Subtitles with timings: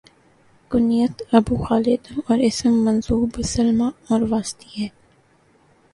[0.71, 4.87] کنیت ابو خالد اور اسم منسوب سلمی اور واسطی ہے